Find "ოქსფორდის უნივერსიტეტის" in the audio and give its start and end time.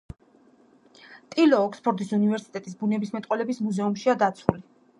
1.67-2.79